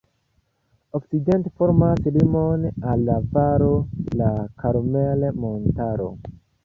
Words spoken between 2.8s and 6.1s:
al la valo la Karmel-montaro.